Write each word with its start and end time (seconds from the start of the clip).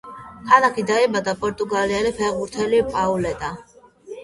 ქალაქში 0.51 0.85
დაიბადა 0.91 1.35
პორტუგალიელი 1.43 2.15
ფეხბურთელი 2.23 2.83
პაულეტა. 2.91 3.55